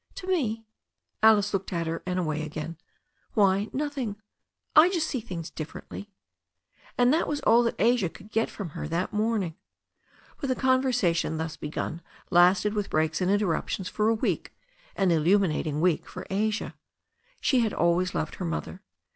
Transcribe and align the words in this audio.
"To 0.15 0.25
me?" 0.25 0.65
Alice 1.21 1.53
looked 1.53 1.71
at 1.71 1.85
her 1.85 2.01
and 2.07 2.17
away 2.17 2.41
again. 2.41 2.75
"Why, 3.35 3.69
nothing. 3.71 4.15
I 4.75 4.89
just 4.89 5.05
see 5.07 5.19
things 5.21 5.51
differently." 5.51 6.09
And 6.97 7.13
that 7.13 7.27
was 7.27 7.39
all 7.41 7.61
that 7.61 7.75
Asia 7.77 8.09
could 8.09 8.31
get 8.31 8.49
from 8.49 8.69
her 8.69 8.87
that 8.87 9.13
morn 9.13 9.43
ing. 9.43 9.55
But 10.39 10.47
the 10.47 10.55
conversation 10.55 11.37
thus 11.37 11.55
begun 11.55 12.01
lasted 12.31 12.73
with 12.73 12.89
breaks 12.89 13.21
and 13.21 13.29
interruptions 13.29 13.89
for 13.89 14.09
a 14.09 14.15
week, 14.15 14.55
an 14.95 15.11
illuminating 15.11 15.81
week 15.81 16.09
for 16.09 16.25
Asia. 16.31 16.73
She 17.39 17.59
had 17.59 17.71
always 17.71 18.15
loved 18.15 18.33
her 18.37 18.45
mother. 18.45 18.81